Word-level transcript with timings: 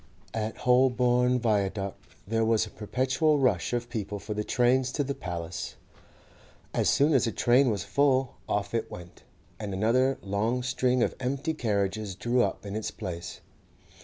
At 0.33 0.57
Holborn 0.57 1.37
Viaduct 1.37 1.95
there 2.25 2.43
was 2.43 2.65
a 2.65 2.71
perpetual 2.71 3.37
rush 3.37 3.71
of 3.71 3.87
people 3.87 4.17
for 4.17 4.33
the 4.33 4.43
trains 4.43 4.91
to 4.93 5.03
the 5.03 5.13
'Paliss.' 5.13 5.75
As 6.73 6.89
soon 6.89 7.13
as 7.13 7.27
a 7.27 7.31
train 7.31 7.69
was 7.69 7.83
full, 7.83 8.33
off 8.49 8.73
it 8.73 8.89
went, 8.89 9.21
and 9.59 9.75
another 9.75 10.17
long 10.23 10.63
string 10.63 11.03
of 11.03 11.13
empty 11.19 11.53
carriages 11.53 12.15
drew 12.15 12.41
up 12.41 12.65
in 12.65 12.75
its 12.75 12.89
place. 12.89 13.41